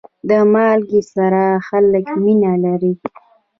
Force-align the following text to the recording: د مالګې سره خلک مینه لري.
د 0.29 0.31
مالګې 0.53 1.01
سره 1.13 1.43
خلک 1.67 2.05
مینه 2.23 2.53
لري. 2.65 2.93